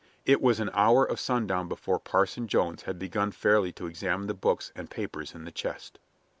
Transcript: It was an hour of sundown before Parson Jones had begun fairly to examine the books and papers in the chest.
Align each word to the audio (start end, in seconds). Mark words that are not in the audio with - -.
It 0.25 0.41
was 0.41 0.59
an 0.59 0.71
hour 0.73 1.05
of 1.05 1.19
sundown 1.19 1.67
before 1.67 1.99
Parson 1.99 2.47
Jones 2.47 2.81
had 2.81 2.97
begun 2.97 3.31
fairly 3.31 3.71
to 3.73 3.85
examine 3.85 4.25
the 4.25 4.33
books 4.33 4.71
and 4.75 4.89
papers 4.89 5.35
in 5.35 5.43
the 5.45 5.51
chest. 5.51 5.99